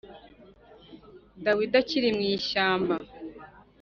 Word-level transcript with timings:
Dawidi 1.45 1.75
akiri 1.81 2.09
mu 2.17 2.23
ishyamba 2.35 2.95